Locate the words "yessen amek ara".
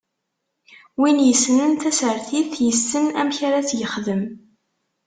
2.65-3.59